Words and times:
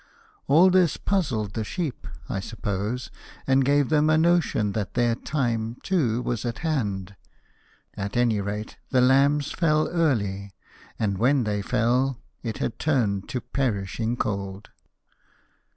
All 0.47 0.71
this 0.71 0.97
puzzled 0.97 1.53
the 1.53 1.63
sheep, 1.63 2.07
I 2.27 2.39
suppose, 2.39 3.11
and 3.45 3.63
gave 3.63 3.89
them 3.89 4.09
a 4.09 4.17
notion 4.17 4.71
that 4.71 4.95
their 4.95 5.13
time, 5.13 5.75
too, 5.83 6.23
was 6.23 6.43
at 6.43 6.57
hand. 6.65 7.15
At 7.95 8.17
any 8.17 8.41
rate 8.41 8.77
the 8.89 8.99
lambs 9.01 9.51
fell 9.51 9.87
early; 9.89 10.55
and 10.97 11.19
when 11.19 11.43
they 11.43 11.61
fell, 11.61 12.17
it 12.41 12.57
had 12.57 12.79
turned 12.79 13.29
to 13.29 13.41
perishing 13.41 14.17
cold. 14.17 14.71